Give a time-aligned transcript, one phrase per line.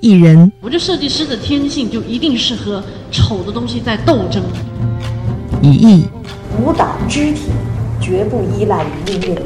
[0.00, 4.42] 艺人，我觉得设计师的天性就一定是和丑的东西在斗争。
[5.62, 6.04] 以艺，
[6.58, 7.50] 舞蹈肢体
[8.00, 9.42] 绝不依赖于音乐。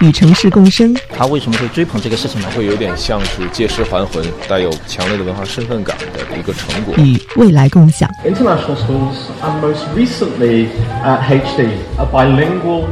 [0.00, 0.96] 与城市共生。
[1.16, 2.48] 他为什么会追捧这个事情呢？
[2.56, 6.94] 会有点像是借尸还魂，带有强烈的文化身份感的一个成果。
[6.96, 8.10] 与未来共享。
[8.24, 10.68] International schools and most recently
[11.04, 11.68] at HD
[11.98, 12.84] a bilingual.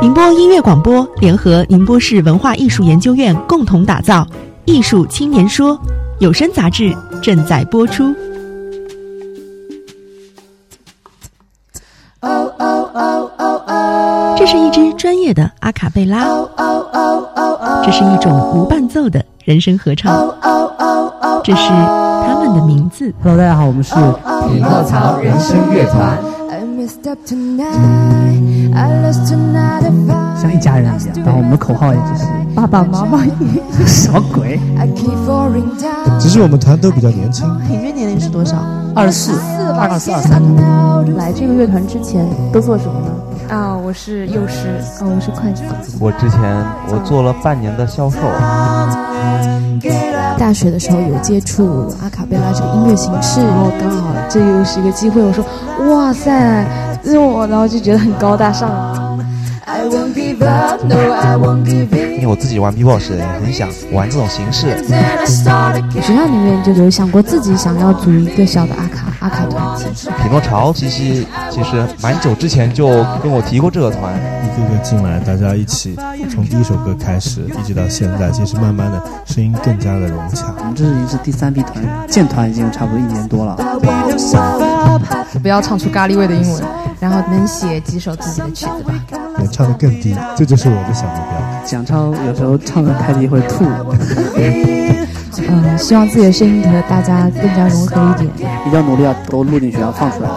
[0.00, 4.26] 宁波音乐广播联合宁波市文化艺术研究院共同打造
[4.64, 5.76] 《艺术青年说》
[6.20, 8.14] 有声杂志正在播出。
[14.36, 16.24] 这是一支专业的阿卡贝拉，
[17.84, 20.32] 这是一种无伴奏的人声合唱，
[21.42, 23.12] 这是他们的名字。
[23.22, 26.18] Hello，大家好，我们是匹诺曹人声乐团。
[30.42, 33.18] 像一家人一样，然后我们的口号也就是爸爸妈妈，
[33.86, 34.58] 什么鬼？
[36.18, 38.56] 只是我们团都比较年轻，平均年龄是多少？
[38.92, 39.32] 二十四，
[39.78, 40.42] 二十四，二三。
[41.16, 43.54] 来这个乐团之前都做什么呢？
[43.54, 45.62] 啊，我是幼师，啊，我是会计。
[46.00, 46.40] 我之前
[46.88, 48.18] 我做了半年的销售。
[50.38, 55.44] 大学的时候有接触阿卡贝拉这个音乐形式，然后刚好这又是一个机会，我说
[55.88, 56.66] 哇塞，
[57.04, 58.68] 是我，然后就觉得很高大上。
[62.14, 64.78] 因为我自己玩 B-box，也很想玩这种形式。
[66.00, 70.08] 学校里面就有想过自己想要组一个小的阿卡阿卡团体。
[70.22, 72.88] 匹诺曹其实其实蛮久之前就
[73.22, 75.96] 跟我提过这个团，一个个进来，大家一起
[76.30, 80.54] 从第一首歌开始，一直到现在，其实慢慢的声音更加的融洽。
[80.58, 83.56] 我们这是已经是第三批团，建团已经差不多一年多了。
[85.42, 86.62] 不要唱出咖喱味的英文，
[87.00, 88.94] 然后能写几首自己的曲子吧。
[89.42, 91.32] 能唱得更低，这就是我的小目标。
[91.66, 93.64] 蒋超有时候唱的太低会吐。
[95.48, 98.30] 嗯，希望自己的声音和大家更加融合一点。
[98.66, 100.30] 一定要努力啊都录进去，要放出来。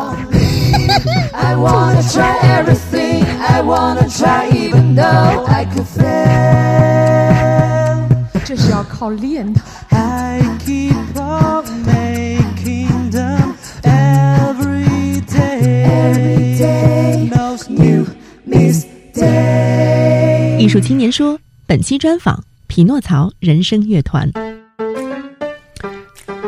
[8.43, 9.59] 这是要靠练的。
[20.65, 24.27] 艺术青年说：“本期专访匹诺曹人声乐团。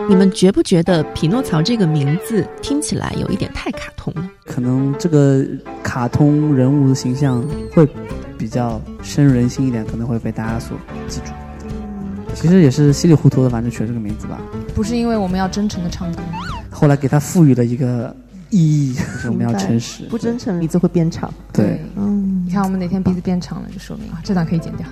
[0.09, 4.27] 你们觉不觉得匹诺曹这个名字听起来有一点太卡通了？
[4.43, 5.45] 可能这个
[5.83, 7.87] 卡通人物的形象会
[8.39, 10.75] 比较深入人心一点，可能会被大家所
[11.07, 11.31] 记住。
[12.33, 14.41] 其实也是稀里糊涂的，反正取了这个名字吧。
[14.73, 16.23] 不是因为我们要真诚的唱歌，
[16.71, 18.15] 后来给他赋予了一个。”
[18.49, 21.33] 意义就是我们要诚实，不真诚鼻子会变长。
[21.51, 24.87] 对，嗯，你看我们哪天鼻子变长了，就说明啊，这段可以剪掉。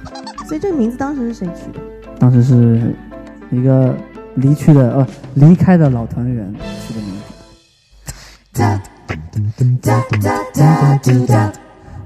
[0.48, 1.80] 所以这个名字当时是谁取的？
[2.20, 2.94] 当时是
[3.52, 3.96] 一个
[4.36, 6.54] 离去的呃离开的老团员
[6.86, 8.64] 取的名字。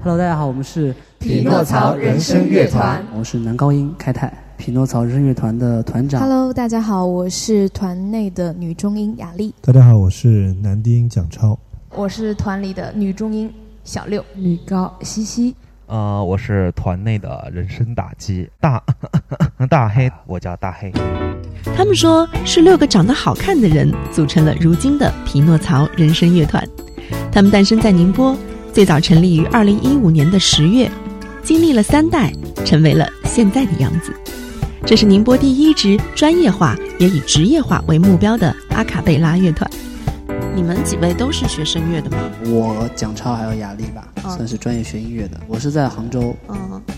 [0.02, 4.32] Hello，大家好，我们是匹诺曹人声乐团，我是男高音开泰。
[4.60, 6.20] 匹诺曹人乐团的团长。
[6.20, 9.54] Hello，大家好，我是团内的女中音雅丽。
[9.62, 11.58] 大家好，我是男低音蒋超。
[11.94, 13.50] 我是团里的女中音
[13.84, 15.56] 小六，女高西西。
[15.86, 18.82] 呃，我是团内的人声打击大
[19.70, 20.92] 大黑，我叫大黑。
[21.74, 26.62] 他们说是六个长得好看的人组成了如今的匹诺曹人声乐团。
[27.32, 28.36] 他们诞生在宁波，
[28.74, 30.90] 最早成立于二零一五年的十月，
[31.42, 32.30] 经历了三代，
[32.66, 34.12] 成为了现在的样子。
[34.86, 39.70] 这是宁波第一支专业化也以职业化为目标的阿卡贝拉乐团。
[40.54, 42.18] 你们几位都是学声乐的吗？
[42.46, 45.38] 我蒋超还有雅丽吧，算是专业学音乐的。
[45.46, 46.34] 我是在杭州，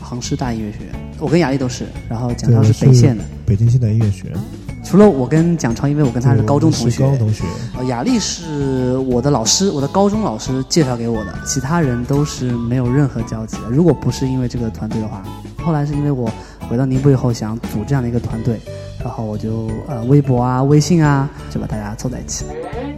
[0.00, 0.94] 杭师大音乐学院。
[1.19, 4.38] 我跟雅丽都是，然后蒋超是北线的，北京现代音乐学院。
[4.84, 7.03] 除了我跟蒋超，因为我跟他是高中同学。
[7.03, 7.44] 高中同学。
[7.76, 11.34] 呃雅丽是我的老师，我的高中老师介绍给我的。
[11.44, 13.69] 其他人都是没有任何交集的。
[13.69, 15.22] 如果不是因为这个团队的话，
[15.62, 16.31] 后来是因为我。
[16.72, 18.59] 回到宁波以后，想组这样的一个团队，
[19.05, 22.47] 然后我就呃微博啊、微信啊，就把大家凑在一起。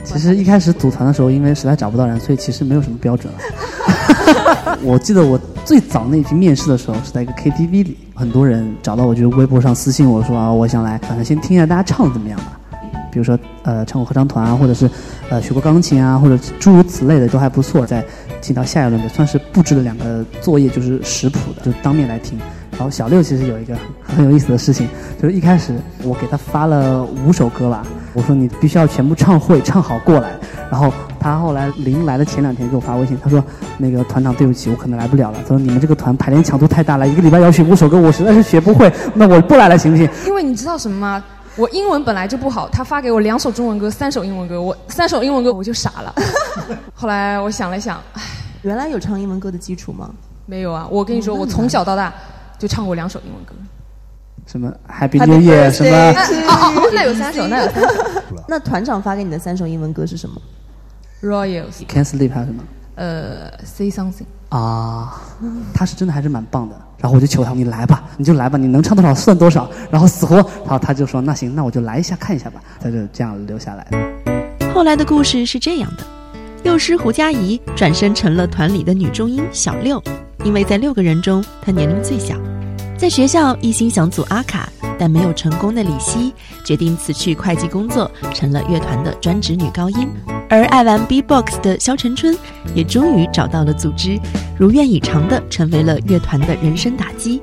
[0.04, 3.32] 其实一开始组团的时候，因为实在找不到人，所以其实没有什么标准。
[4.84, 12.60] 我记得我最早那一批面试的时候是在一个 KTV 里，很多人找到我，就微博上私信我说啊，我想来，反正先听一下大家唱的怎么样吧。
[13.10, 14.88] 比如说呃唱过合唱团啊，或者是
[15.31, 17.84] 呃学过钢琴啊，或者诸如此类的都还不错。
[17.84, 18.04] 再
[18.40, 22.38] 进到下一轮的，算是布置了两个作业，就是识谱的，就当面来听。
[22.76, 24.88] 然后小六其实有一个很有意思的事情，
[25.21, 30.31] 就是一开始我给他发了五首歌吧，我说你必须要全部唱会、唱好过来。
[30.71, 33.43] 然后他后来临来的前两天给我发微信，他说
[33.79, 35.38] 那个团长对不起，我可能来不了了。
[35.43, 40.09] 他说你们这个团排练强度太大了，一个礼拜要学五首歌，我实在是学不会，那我不来了行不行？
[40.26, 41.23] 因为你知道什么吗？
[41.56, 46.12] 我英文本来就不好，他发给我两首中文歌，三首英文歌，我三首英文歌我就傻了。
[46.93, 48.23] 后来我想了想，唉，
[48.62, 50.11] 原来有唱英文歌的基础吗？
[50.47, 52.12] 没有啊，我跟你说，我从小到大
[52.58, 53.54] 就唱过两首英文歌。
[54.46, 55.96] 什么 Happy New Year 什么？
[56.46, 57.88] 哦哦哦，那有三首，那有三首。
[58.46, 60.40] 那团长发给你的三首英文歌是什么
[61.22, 61.86] ？Royals。
[61.88, 62.62] Can't Sleep 还有什么？
[62.96, 64.26] 呃，Say Something。
[64.50, 65.20] 啊，
[65.72, 66.76] 他是真的还是蛮棒的。
[66.98, 69.68] 然后我就求他，你来吧，你就来吧，你能唱多少算多少。
[69.90, 72.60] 然后死活，然后他就说那行，那我就来一下看一下吧。
[72.80, 73.86] 他就这样留下来。
[74.74, 76.04] 后来的故事是这样的：
[76.64, 80.02] 幼师胡佳怡转身成了团里的女中音小六，
[80.44, 82.37] 因为在六个人中他年龄最小。
[82.96, 84.69] 在学校一心想组阿卡，
[84.99, 86.32] 但没有成功的李希
[86.64, 90.08] 决定辞去会计工作，成了乐团的专职女高音。
[90.49, 92.37] 而爱玩 B-box 的肖晨春
[92.75, 94.19] 也终于找到了组织，
[94.56, 97.40] 如愿以偿的成为了乐团的人声打击。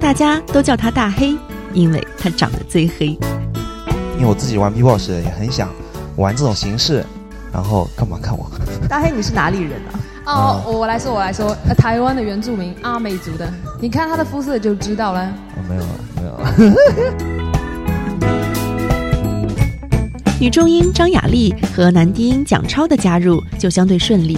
[0.00, 1.36] 大家都叫他大黑，
[1.74, 3.08] 因为他长得最黑。
[4.16, 5.68] 因为我自己玩 B-box 也很想
[6.16, 7.04] 玩这种形式，
[7.52, 8.50] 然后干嘛看我？
[8.88, 10.00] 大黑，你是哪里人啊？
[10.26, 13.48] 哦，我来说，我来说，呃，台湾的原住民阿美族的，
[13.80, 15.24] 你看他的肤色就知道了。
[15.54, 16.52] 哦，没有了，没有了。
[20.40, 24.36] 女中音张雅丽和男低音蒋超的加入就相对顺利。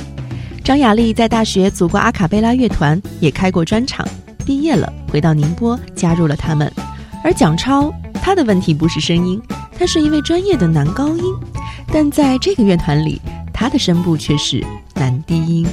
[0.62, 4.06] 张雅丽在大学组过阿卡贝拉乐团，也开过专场，
[4.44, 6.70] 毕业了回到宁波加入了他们。
[7.24, 9.40] 而蒋超他的问题不是声音，
[9.78, 11.24] 他是一位专业的男高音，
[11.90, 13.20] 但在这个乐团里，
[13.52, 14.62] 他的声部却是
[14.98, 15.66] 男低音。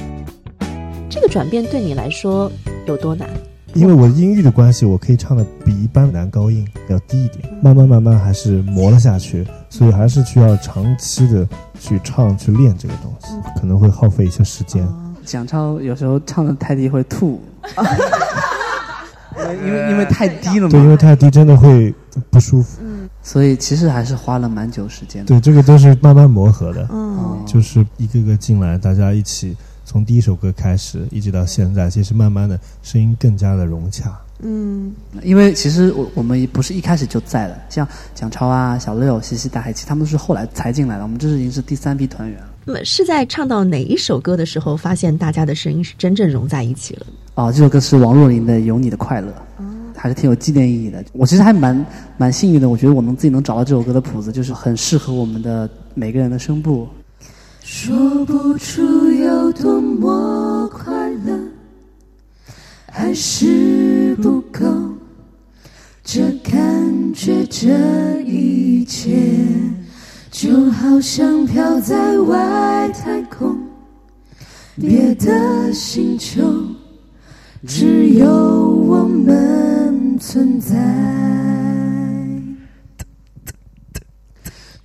[1.10, 2.50] 这个转变对你来说
[2.86, 3.28] 有多难？
[3.74, 11.46] 因为我音域的关系，我可以唱的比一般男高音要低一点，慢慢慢慢还是磨了下去，所以还是需要长期的
[11.78, 14.86] 去唱去练这个东西，可能会耗费一些时间。
[15.24, 17.42] 蒋超有时候唱的太低会吐，
[19.64, 20.70] 因为因为太低了嘛。
[20.70, 21.92] 对，因为太低真的会
[22.30, 22.80] 不舒服。
[22.82, 22.95] 嗯，
[23.26, 25.26] 所以其实还是花了蛮久时间的。
[25.26, 26.88] 对，这个都是慢慢磨合的。
[26.92, 29.56] 嗯，就是一个个进来，大家一起。
[29.84, 34.16] 从第一首歌开始，一直到现在，其实慢慢的声音更加的融洽。
[34.40, 34.92] 嗯，
[35.24, 41.02] 因为其实我我们不是一开始就在的，像蒋超啊、小六、西西、大海奇，他们都是后来才进来的。
[41.02, 42.48] 我们这是已经是第三批团员了。
[42.64, 47.06] 那么是在唱到哪一首歌的时候，发现大家的声音是真正融在一起了？
[47.34, 49.32] 哦，这首歌是王若琳的《有你的快乐》，
[49.96, 51.04] 还是挺有纪念意义的。
[51.12, 56.86] 我其实还蛮蛮幸运的，我觉得我能自己能找到这首歌的谱子，就是很适合我们的每个人的声部。
[57.62, 61.36] 说不出有多么快乐，
[62.92, 64.64] 还是不够。
[66.04, 69.18] 这感觉，这一切，
[70.30, 73.58] 就好像飘在外太空，
[74.76, 76.40] 别的星球，
[77.66, 80.76] 只有我们存在。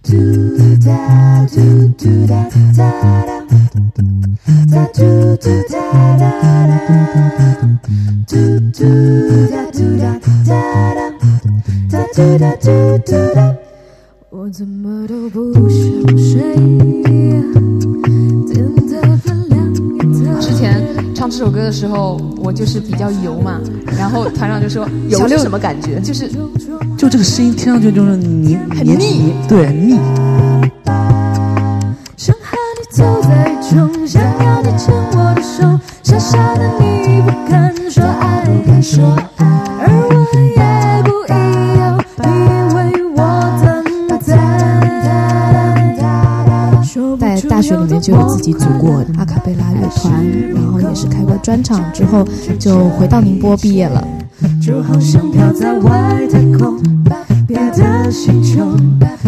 [0.02, 0.12] 嘟
[0.84, 3.46] 哒嘟嘟哒哒哒，
[4.72, 5.04] 哒嘟
[5.38, 5.78] 嘟哒
[6.18, 6.24] 哒
[6.68, 6.70] 哒，
[8.28, 8.34] 嘟
[8.74, 8.82] 嘟
[9.52, 10.04] 哒嘟哒
[10.44, 10.50] 哒
[10.96, 11.00] 哒，
[11.92, 12.66] 哒嘟哒嘟
[13.06, 13.40] 嘟哒。
[14.32, 16.42] 我怎么都不想睡，
[21.22, 23.62] 唱这首歌的时候，我就是比较油嘛，
[23.96, 26.00] 然后团长就说：“油是什么感觉？
[26.00, 26.28] 就是
[26.98, 30.00] 就这个声音听上去就是黏很腻，对，很腻。
[32.18, 39.16] 想和你走在中，想要你牵我的手，傻傻的你不敢说爱，敢说
[48.12, 50.12] 就自己组过阿卡贝拉乐团，
[50.54, 52.28] 然后也是开过专场，之后
[52.60, 54.06] 就回到宁波毕业了。
[54.62, 56.78] 就好像飘在外太空，
[57.48, 58.76] 别的星球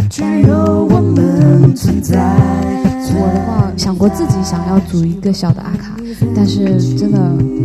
[0.09, 2.35] 只有我们存在。
[3.15, 5.95] 我的话想过自己想要组一个小的阿卡，
[6.35, 7.19] 但是真的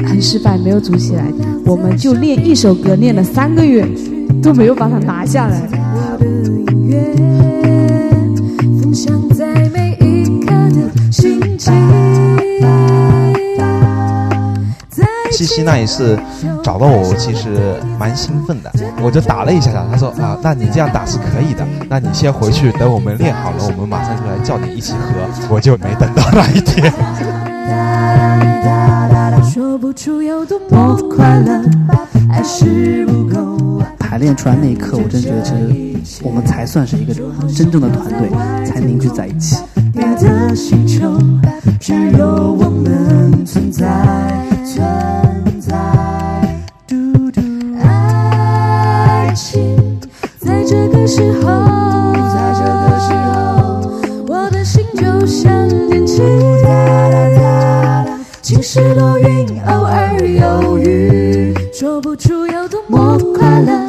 [0.07, 1.25] 很失败，没有组起来。
[1.65, 3.87] 我们就练一首歌，练了三个月，
[4.43, 5.63] 都没有把它拿下来。
[15.39, 16.19] 西西那一次
[16.65, 24.99] 找到我，我其实蛮兴奋的，我就打了一下他，他说啊，那你这样打是可以的，那你先回去，等我们练好了，我们马上就来叫你一起喝。
[25.49, 26.93] 我就没等到那一天。
[34.01, 35.53] 排练出来那一刻，我真觉得其
[36.05, 37.15] 实我们才算是一个
[37.55, 38.29] 真正的团队，
[38.65, 39.57] 才凝聚在一起。
[39.95, 41.17] 的星球
[41.79, 43.87] 只有我们存在，
[50.69, 51.49] 这个时候，
[52.35, 53.41] 在这个时候，
[54.27, 56.21] 我的心就像天气，
[58.43, 63.89] 晴时多云，偶尔有雨，说不出有多么快乐，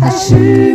[0.00, 0.74] 还是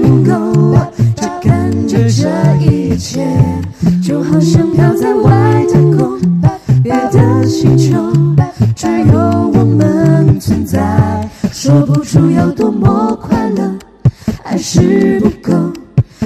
[15.42, 15.52] 够，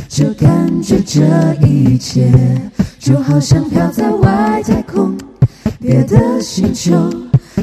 [0.07, 1.21] 就感觉这
[1.65, 2.31] 一切
[2.99, 5.17] 就好像飘在外太空，
[5.79, 7.09] 别的星球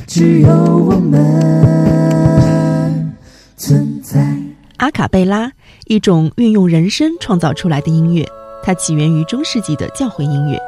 [0.06, 3.14] 只有我们
[3.56, 4.36] 存在。
[4.78, 5.52] 阿卡贝拉，
[5.86, 8.26] 一种运用人声创造出来的音乐，
[8.64, 10.58] 它起源于中世纪的教会音乐。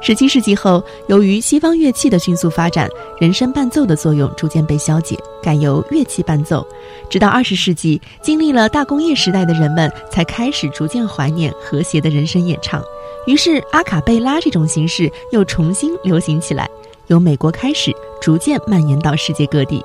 [0.00, 2.88] 十七世纪后，由于西方乐器的迅速发展，
[3.18, 6.64] 人声伴奏的作用逐渐被消解，改由乐器伴奏。
[7.08, 12.80] 直到二十世纪，经历了大工业时代的人们才开始逐渐怀念和谐的人声演唱。
[13.26, 16.70] 于是，阿卡贝拉这种形式又重新流行起来，
[17.08, 19.84] 由美国开始，逐渐蔓延到世界各地。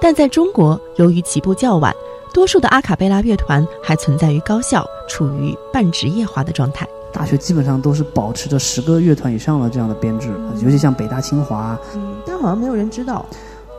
[0.00, 1.94] 但在中国，由于起步较晚，
[2.32, 6.88] 多数的阿卡贝拉乐团还存在于高校，处于半职业化的状态。
[7.12, 10.28] 大学基本上都是保持着十个乐团以上的这样的编制，
[10.62, 11.78] 尤其像北大、清华。
[11.94, 13.24] 嗯，但好像没有人知道。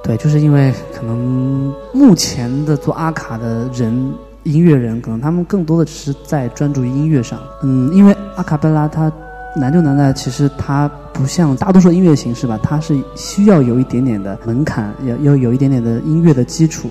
[0.03, 7.39] 对，就是因为可能目前的做阿卡的人，音乐人可能他们更多的只是在专注于音乐上。
[7.63, 9.11] 嗯，因为阿卡贝拉它
[9.55, 16.89] 难就难在，其实它不像大多数音乐形式吧，它是需要有一点点的门槛，要要有一点点的音乐的基础。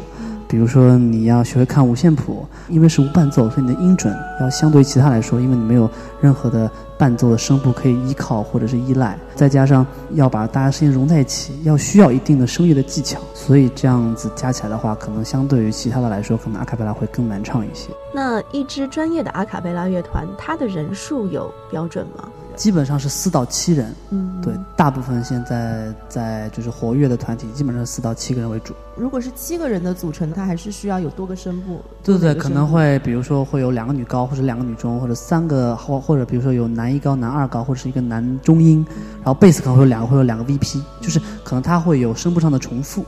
[0.50, 5.88] 比如说，你要学会看五线谱，因为是无伴奏，所以你的音准要相对于其他来说，因为你没有
[6.20, 17.90] 任何的伴奏的声部可以依靠或者是依赖，再加上要把大家声音融在一起，要需要一定的声乐的技巧，所以这样子加起来的话，可能相对于其他的来说，可能阿卡贝拉会更难唱一些。
[18.12, 22.28] 那一支专业的阿卡贝拉乐团，它的人数有标准吗？
[22.56, 28.74] 基本上是四到七人，嗯，对，大部分现在在就是活跃的团体，基本上四到七个人为主。
[28.96, 31.80] 如果是七个人的组成，它还是需要有多个声部。
[32.04, 38.84] 对对，可能会比如说会有两个女高，或者两个女中，或者三个或或者比如说有男一高、男二高，或者是一个男中音，
[39.16, 43.04] 然后贝斯可能会有两个，会有两个 VP，就是可能它会有声部上的重复。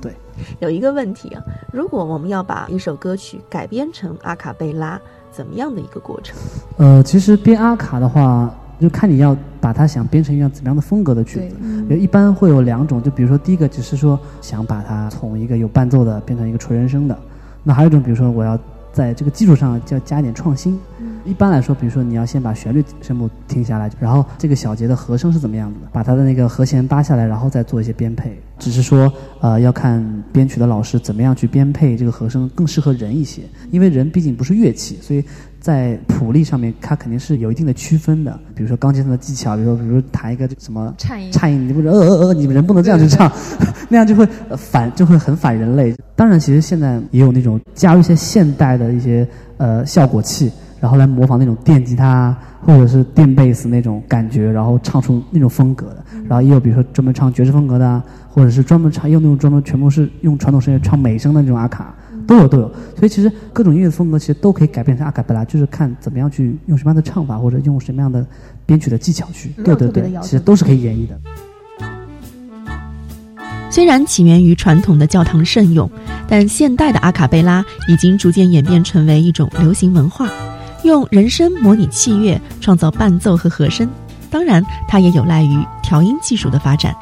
[0.00, 0.14] 对，
[0.60, 4.98] 有一个问题啊，如果我们要把一首歌曲改编成阿卡贝拉，
[5.30, 6.36] 怎么样的一个过程？
[6.78, 8.50] 呃，其实编阿卡的话。
[8.80, 17.18] 就看你要把它想编成一样怎么样的风格的曲子，一般会有两种，就比如说第一个只是说想把它从一个有伴奏的变成一个纯人声的，
[17.62, 18.58] 那还有一种比如说我要
[18.92, 20.78] 在这个基础上就要加一点创新。
[21.26, 28.38] 一般来说，比如说你要先把旋律声部听下来，然后这个小节的和声是怎么样子的，把它的那个和弦扒下来，然后再做一些编配。
[28.58, 30.02] 只是说，呃，要看
[30.32, 35.22] 编曲的老师怎么样去编配这个和声更适合人一些，因为人毕竟不是乐器，所以
[35.60, 38.38] 在谱例上面它肯定是有一定的区分的。
[38.54, 43.30] 比如说钢琴上的技巧，比如说比如弹一个什么颤音，颤音，你不是呃呃呃，你们人不能这样去唱，
[43.90, 45.94] 那样就会反就会很反人类。
[46.14, 49.28] 当然，其实现在也有那种加入一些现代的一些
[49.58, 50.50] 呃效果器。
[50.80, 56.04] 然后来模仿那种电吉他或者是电贝斯那种感觉，然后唱出那种风格的。
[56.28, 61.94] 然后也有比如说专门唱爵士风格的，或者是专门唱用那种专门全部是用传统声乐唱美声的那种阿卡，
[62.26, 62.68] 都有都有。
[62.96, 68.26] 所以其实各种音乐风格其实都可以改变成阿卡贝拉，就是看怎么样去用什么样的唱法或者用什么样的
[68.64, 69.50] 编曲的技巧去。
[69.64, 71.16] 对对对，其实都是可以演绎的。
[73.70, 75.90] 虽然起源于传统的教堂圣咏，
[76.26, 80.28] 但现代的阿卡贝拉已经逐渐演变成为一种流行文化。
[80.86, 83.86] 用人声模拟器乐创造伴奏和和声，
[84.30, 86.94] 当然，它也有赖于调音技术的发展。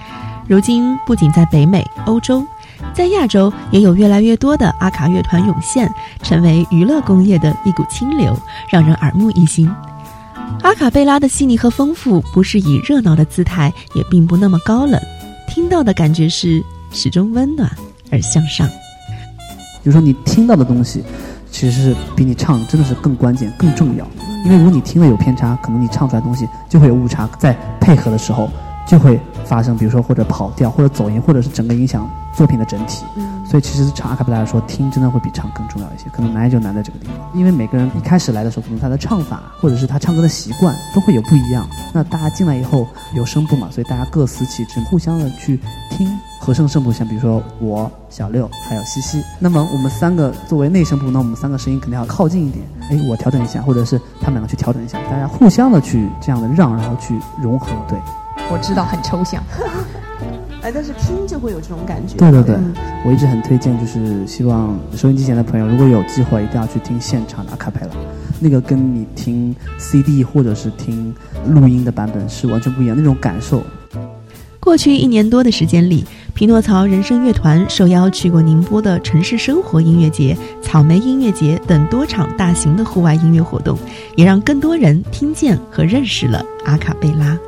[0.48, 2.44] 如今，不仅在北美、欧洲，
[2.92, 5.90] 在亚洲也有越来越多的阿卡乐团涌现，
[6.22, 8.36] 成为娱乐工业的一股清流，
[8.70, 9.70] 让人耳目一新。
[10.62, 15.00] 阿卡贝拉的细腻和丰富，不是以热闹的姿态，也并不那么高冷，
[15.48, 17.70] 听到的感觉是始终温暖
[18.10, 18.66] 而向上。
[19.82, 21.02] 比如说，你听到的东西。
[21.54, 24.04] 其实是比你唱真的是更关键、更重要，
[24.44, 28.50] 因为如果你听了有偏差，可能你唱出来东西就会有误差，在配合的时候
[28.84, 33.04] 就会发生，比如说或者跑调，或者走音，或者是整个影响作品的整体。
[33.46, 41.64] 所以其实唱阿卡贝拉来说，听真的会比唱更重要一些，可能难就难在这个地方，因为每个人一开始来的时候，可能他的唱法或者是他唱歌的习惯都会有不一样。
[41.92, 42.84] 那大家进来以后
[43.14, 46.18] 有声部嘛，所以大家各司其职，互相的去听。
[46.44, 52.62] 和声声部像比如说我小六还有西西，那么我们三个作为内声部，那我们三个声音肯定要靠近一点。
[52.90, 57.68] 哎，我调整一下，或者是他们两个去调整一下，大家互相的去这样的让，然后去融合。
[57.88, 57.98] 对，
[58.52, 59.42] 我知道很抽象。
[60.60, 62.18] 哎，但是听就会有这种感觉。
[62.18, 62.58] 对对对，
[63.06, 67.88] 我一直很推荐，就是希望收音机前的朋友，如果有机会，一定要去听现场的阿卡贝拉，
[68.38, 71.14] 那个跟你听 CD 或者是听
[71.48, 73.62] 录音的版本是完全不一样，那种感受。
[74.60, 83.78] 过去一年多的时间里，匹诺曹人声乐团受邀去过宁波的城市生活音乐节、草莓音乐节等多场大型的户外音乐活动，
[84.16, 87.38] 也让更多人听见和认识了阿卡贝拉。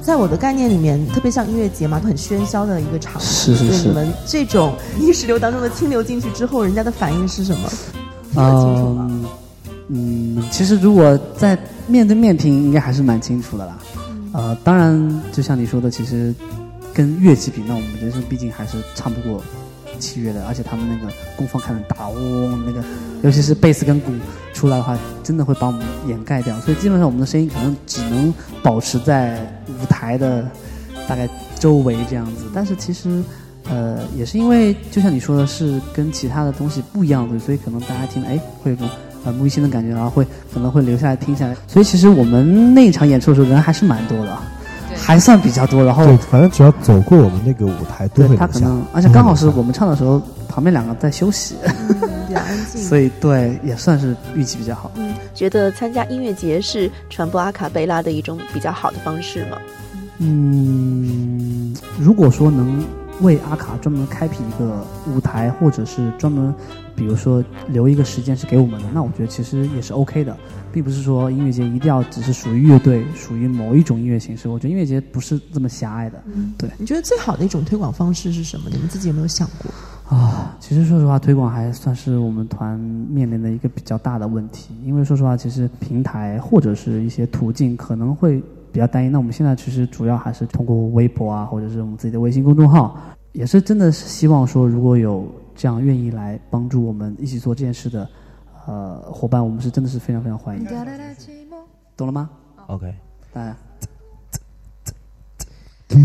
[0.00, 3.20] 在我的概念里面，特别像音乐节嘛，都很喧嚣的一个场。
[3.20, 3.88] 是是是。
[3.88, 7.70] 你们这种意识流当中的清流进去之后，人家的反应是什么？
[8.36, 9.24] 嗯
[9.88, 13.78] 嗯，其实如果在面对面听，应该还是蛮清楚的啦。
[14.32, 16.34] 呃，当然，就像你说的，其实
[16.94, 19.42] 跟乐器比，那我们人生毕竟还是唱不过
[19.98, 22.82] 器乐的，而且他们那个功放开很大，嗡，那个
[23.22, 24.12] 尤其是贝斯跟鼓
[24.52, 26.58] 出来的话，真的会把我们掩盖掉。
[26.60, 28.32] 所以基本上我们的声音可能只能
[28.62, 30.48] 保持在舞台的
[31.08, 31.28] 大概
[31.58, 32.44] 周围这样子。
[32.54, 33.22] 但是其实，
[33.68, 38.88] 呃，也是因为就像你说的是跟其他的东西不一样的，所以可能大家听，哎，会有种。
[39.24, 41.54] 耳目一新的感觉，然后会可能会留下来听下来。
[41.68, 44.38] 所以其实我们那一场演出的时候人还是蛮多的，
[45.04, 45.84] 还算比较多。
[45.84, 51.56] 然后对，反正只要走过我们那个舞台，都会他可能，而且刚好是我们唱的时候，旁边两个在休息，
[52.28, 52.80] 比较安静。
[52.82, 54.90] 所以对，也算是运气比较好。
[54.96, 59.58] 嗯，觉得参加音乐节是传播阿卡贝拉的一种比较好的方式吗？
[60.18, 62.84] 嗯，如果说能
[63.20, 66.54] 为阿卡专门开辟一个舞台，或者是专门。
[67.00, 70.36] 比如说留一个时间是给我们的，那我觉得其实也是 OK 的，
[70.70, 74.50] 并不是说音乐节一定要只是属于乐队，属于某一种音乐形式。
[74.50, 76.22] 我觉得音乐节不是这么狭隘的。
[76.26, 76.68] 嗯，对。
[76.76, 78.68] 你觉得最好的一种推广方式是什么？
[78.70, 80.14] 你们自己有没有想过？
[80.14, 84.74] 啊，其实说实话，推广还算是我们团面临的一个比较大的问题。
[84.84, 89.08] 因为说实话，其实平台或者是一些途径可能会比较单一。
[89.08, 92.94] 那我们现在其实主要还是通过微博啊，或者是我们自己的微信公众号，
[93.32, 95.26] 也是真的是希望说，如果有。
[95.60, 98.08] 这样愿意来帮助我们一起做这件事的，
[98.66, 100.64] 呃，伙伴，我们是真的是非常非常欢迎。
[101.94, 102.30] 懂了吗
[102.68, 102.94] ？OK，
[103.30, 103.54] 大家。
[105.90, 105.98] 不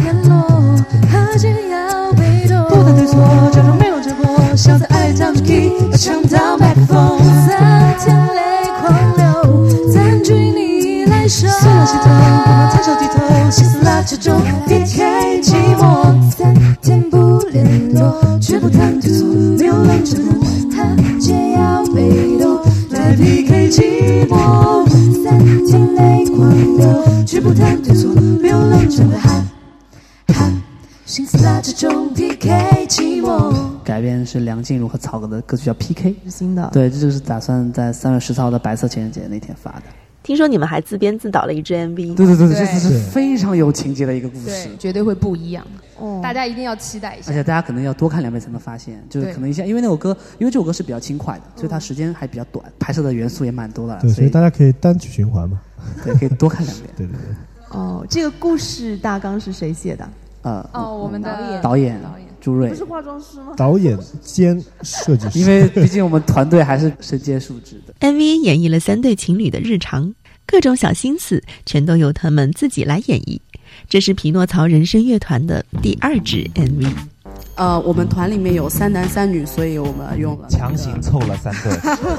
[0.00, 0.22] 谈
[2.96, 3.20] 对错，
[3.52, 4.24] 假装没有结果，
[4.88, 8.40] 爱唱着 key，抢到麦克风，三天泪
[8.80, 11.46] 狂流，占据你来手。
[11.48, 15.04] 虽然心痛，不能抬手低头，心死了这种 PK 寂
[20.70, 22.58] 他被动
[22.90, 24.88] 来 PK 寂寞。
[25.22, 29.44] 三天泪狂流，却不谈对错，流浪沉默，哈
[30.28, 30.52] 哈，
[31.04, 33.54] 心思拉这种 PK 寂寞。
[33.84, 36.70] 改编是梁静茹和曹格的歌曲叫 PK，是新的。
[36.72, 39.82] 对，这就是打算在三月十四号的白色情人节那天发的。
[40.22, 45.66] 听说你们还自编自导了一支 MV，对对对，这次是非常有情节的一个故事，绝对会不一样。
[46.00, 47.30] 哦，大家一定要期待一下。
[47.30, 53.98] 而且大家可能要多看两遍才能发现，就是可能一下，因为那首歌，因为这首歌是比较轻快的，所以它时间还比较短，拍摄的元素也蛮多的。
[54.00, 55.60] 对，所以大家可以单曲循环嘛，
[56.04, 56.88] 对，可以多看两遍。
[56.96, 57.78] 对对对。
[57.78, 60.08] 哦，这个故事大纲是谁写的？
[60.42, 63.52] 呃，哦，我们的导演导演朱瑞，不是化妆师吗？
[63.56, 67.94] 导演兼设计师，因为毕竟我们团队还是身兼数职的。
[68.00, 70.14] MV 演绎了三对情侣的日常。
[70.46, 73.38] 各种小心思全都由他们自己来演绎，
[73.90, 76.86] 这是匹诺曹人声乐团的第二支 MV。
[77.56, 81.72] 呃，我们团里面有三男三女，所以我们用了强行凑了三对。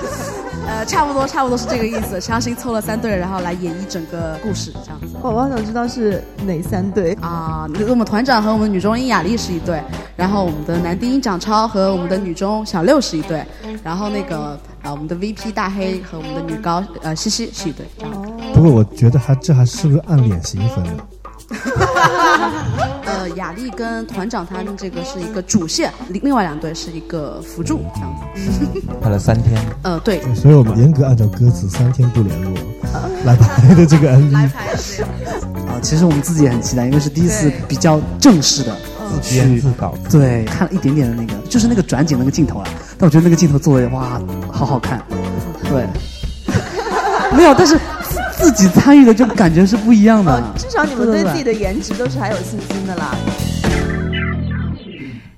[0.67, 5.15] 呃，差不多，差不多是这个意思，强行凑了三对，然后来演绎整个故事，这样子。
[5.21, 7.65] 我我想知道是哪三对啊？
[7.87, 9.81] 我们团长和我们女中音雅丽是一对，
[10.17, 13.45] 然后我们的男低音蒋超和我们的女中小六是一对，
[13.81, 17.85] 然后那个呃我们的 VP 大黑和我们的女高呃西西是一对。
[18.53, 20.91] 不过我觉得还这还是不是按脸型分的？
[23.05, 28.81] 呃，雅丽跟团长他们这个是一个主线，另另外两队是一个辅助，这样子。
[29.01, 29.61] 拍了三天。
[29.83, 30.21] 呃，对。
[30.33, 32.53] 所以我们严格按照歌词三天不联络
[33.25, 34.31] 来拍的这个 MV。
[34.31, 35.05] 来拍的。
[35.67, 38.75] 啊，其实我们自己也很期待，因为是第一次比较正式的
[39.21, 39.93] 自编自导。
[40.09, 45.03] 对，看了一点点的那个，就是那个转景那个镜头啊，但我觉得那个镜头做的哇，好好看。
[45.69, 45.85] 对。
[47.35, 47.77] 没有，但是。
[48.41, 50.43] 自己参与的就感觉是不一样的。
[50.57, 53.15] 至少你们对自己的颜值都是还有信心的啦。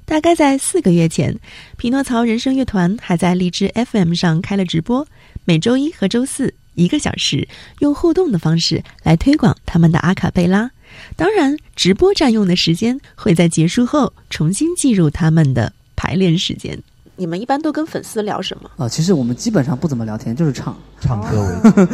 [0.05, 1.37] 大概在四个月前，
[1.75, 5.05] 匹诺曹人声乐团还在荔枝 FM 上开了直播，
[5.43, 7.45] 每周一和周四一个小时，
[7.79, 10.71] 用互动的方式来推广他们的阿卡贝拉。
[11.17, 16.79] 当然，直播占用的时间会在结束后重新计入他们的排练时间。
[17.15, 18.69] 你们一般都跟粉丝聊什么？
[18.77, 21.85] 啊，其实我们基本上不怎么聊天，就是唱唱歌为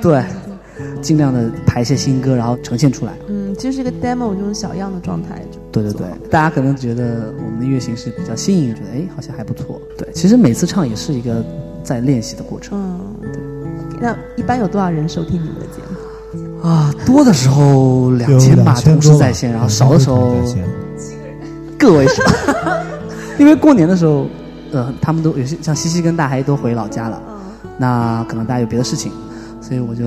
[0.02, 0.22] 对，
[1.00, 3.14] 尽量的排一些新歌，然后呈现出来。
[3.28, 5.42] 嗯，其实是一个 demo 这种小样的状态。
[5.72, 9.80] 对对对，大家可能觉得我们的乐形式比较新颖，觉得哎好像还不错。
[9.96, 11.44] 对，其实每次唱也是一个
[11.82, 12.78] 在练习的过程。
[12.78, 14.00] 嗯，对。
[14.00, 16.68] 那一般有多少人收听你们的节目？
[16.68, 20.34] 啊，多的时候两千吧，同时在线，然后少的时候
[21.78, 22.22] 个位数。
[23.38, 24.26] 因为过年的时候，
[24.72, 27.20] 呃，他们都有些像西西跟大黑都回老家了，
[27.78, 29.12] 那可能大家有别的事情，
[29.60, 30.04] 所以我就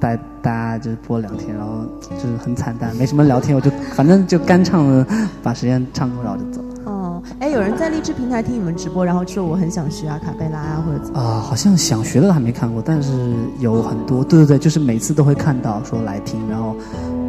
[0.00, 5.06] 带大家就播两天，然后就是很惨淡，没什么聊天，我就反正就干唱了，
[5.42, 6.64] 把时间唱够，然后就走。
[6.84, 11.18] 哦，哎，有人在荔枝平台听你们直播，然后说我很想学啊卡贝拉啊，或者怎么？
[11.18, 13.12] 啊，好像想学的还没看过，但是
[13.58, 16.76] 有很多，对对对，就是每次都会看到说来听，然后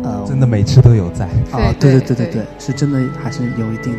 [0.03, 3.95] 呃，真的每次都有在啊，对对对对对，是真的还是有一定。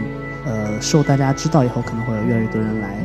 [0.76, 2.98] 呃，受大家知道以后，可能会有越来越多人来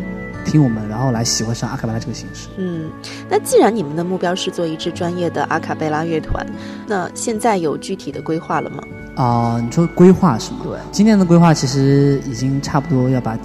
[0.43, 2.49] 听我们，然后来喜欢上阿卡贝拉这个形式。
[2.57, 2.89] 嗯，
[3.29, 6.45] 那既然你们的目标是做一支专业的阿卡贝拉乐团，
[6.87, 8.83] 那现在有具体的规划了吗？
[9.15, 10.59] 啊，你说规划是吗？
[10.63, 13.37] 对，今年的规划其实已经差不多要把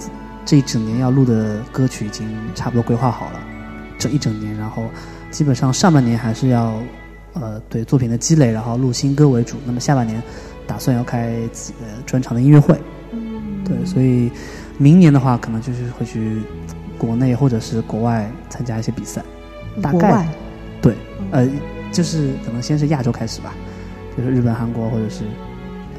[0.45, 3.39] 这一整年要录的歌曲已经差不多规划好了，
[3.99, 4.83] 这一整年，然后
[5.29, 6.73] 基本上上半年还是要
[7.33, 9.57] 呃对作品的积累，然后录新歌为主。
[9.65, 10.21] 那么下半年
[10.65, 12.79] 打算要开自己的专场的音乐会。
[13.67, 14.31] 对，所以
[14.77, 16.41] 明年的话，可能就是会去
[16.97, 19.21] 国内或者是国外参加一些比赛。
[19.81, 20.27] 大概，
[20.81, 20.95] 对，
[21.31, 21.47] 呃，
[21.91, 23.53] 就是可能先是亚洲开始吧，
[24.17, 25.25] 就是日本、韩国或者是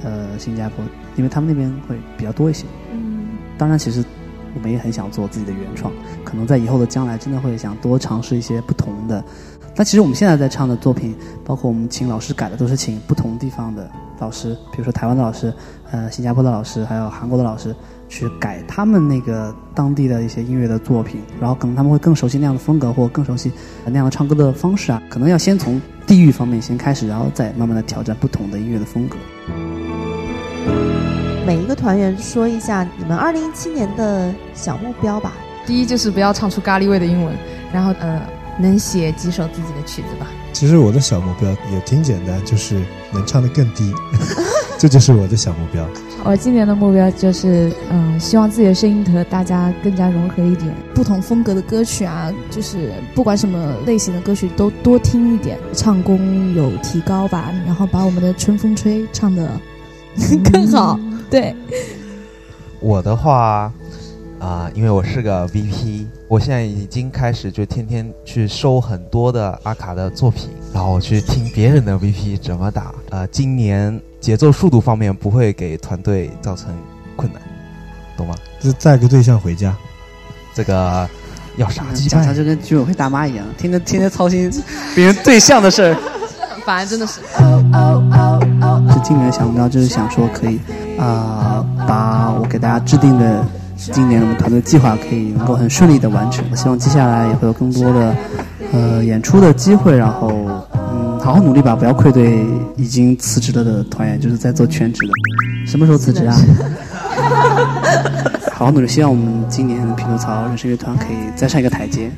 [0.02, 2.64] 呃新加坡，因为他们那边会比较多一些。
[2.92, 4.04] 嗯，当然，其实
[4.54, 5.92] 我们也很想做自己的原创，
[6.24, 9.22] 可能在以后的将来，真的会想多尝试一些不同的。
[9.78, 11.14] 但其实我们现在在唱的作品，
[11.44, 13.88] 包括我们请老师改的，都是请不同地方的
[14.18, 15.54] 老师，比如说台湾的老师。
[15.90, 17.74] 呃，新加坡的老师还有韩国的老师
[18.10, 23.50] 去改他们那个当地的一些音乐的作品，然后可能他们会更熟悉那样的风格，或更熟悉
[23.86, 25.02] 那样的唱歌的方式啊。
[25.08, 29.16] 可能要先从地域方面先开始，然后再慢慢的挑战不同的音乐的风格。
[31.46, 35.32] 每一个团员说一下你们二零一七年的小目标吧。
[35.64, 37.34] 第一就是不要唱出咖喱味的英文，
[37.72, 38.20] 然后呃，
[38.58, 40.26] 能写几首自己的曲子吧。
[40.52, 43.92] 其实我的小目标也挺简单，就是能唱得更低。
[44.78, 45.84] 这就是我的小目标。
[46.24, 59.50] 我今年的目标就是，嗯，希望自己的声音和大家更加融合一点，不同风格的歌曲啊，就是不管什么类型的歌曲都多听一点，唱功有提高吧，然后把我们的《春风吹》唱得
[60.52, 60.98] 更好。
[61.28, 61.54] 对，
[62.78, 63.72] 我的话。
[64.40, 72.94] 啊，因为我是个 VP，我现在已经开始就天天去收很多的阿卡的作品，然后我去听别人的 VP 怎么打。
[73.10, 76.68] 呃，今年节奏速度方面不会给团队造成
[77.16, 77.42] 困难，
[78.16, 78.34] 懂吗？
[78.60, 79.74] 就带个对象回家，
[80.54, 81.08] 这个
[81.56, 81.84] 要啥？
[82.08, 84.48] 讲他就跟居委会大妈一样，天天天天操心
[84.94, 85.94] 别人对象的事儿，
[86.48, 87.20] 很烦，真的是。
[88.94, 90.60] 这今年想目标就是想说可以
[90.96, 93.44] 啊，把我给大家制定的。
[93.78, 98.14] 今年我们团队计划可以能够很顺利的完成，希望接下来也会有更多的
[98.72, 100.30] 呃演出的机会，然后
[100.74, 102.44] 嗯好好努力吧，不要愧对
[102.76, 105.12] 已经辞职了的团员，就是在做全职的。
[105.66, 106.36] 什么时候辞职啊？
[108.52, 112.10] 好好努力，希望我们今年匹诺曹人生乐团可以再上一个台阶。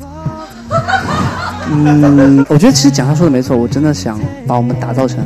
[1.70, 5.18] 嗯，我觉得其实蒋他说的没错，我真的想把我们打造成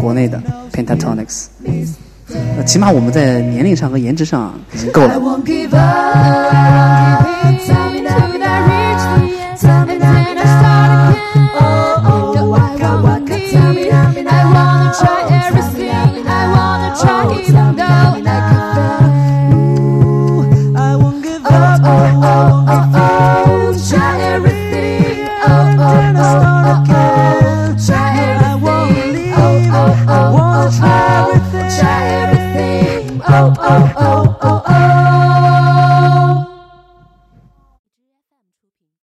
[0.00, 0.40] 国内的
[0.72, 1.46] Pentatonics。
[2.64, 5.20] 起码我们在年龄上和颜值上已经够了。